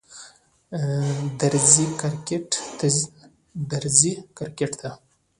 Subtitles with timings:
[1.39, 1.85] درځی
[4.33, 4.91] کرکټ ته